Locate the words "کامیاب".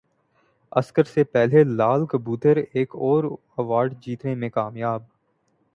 4.49-5.03